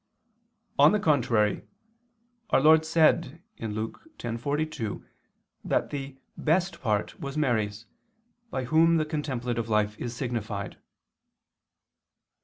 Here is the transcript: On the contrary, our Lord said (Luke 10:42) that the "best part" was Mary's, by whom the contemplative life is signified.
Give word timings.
On 0.79 0.93
the 0.93 0.99
contrary, 0.99 1.61
our 2.49 2.59
Lord 2.59 2.85
said 2.85 3.39
(Luke 3.59 4.09
10:42) 4.17 5.05
that 5.63 5.91
the 5.91 6.17
"best 6.35 6.81
part" 6.81 7.19
was 7.19 7.37
Mary's, 7.37 7.85
by 8.49 8.63
whom 8.63 8.97
the 8.97 9.05
contemplative 9.05 9.69
life 9.69 9.95
is 9.99 10.15
signified. 10.15 10.77